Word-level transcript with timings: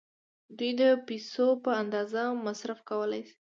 دوی 0.57 0.71
د 0.81 0.83
پیسو 1.07 1.47
په 1.63 1.71
اندازه 1.81 2.21
مصرف 2.45 2.79
کولای 2.89 3.21
شي. 3.27 3.35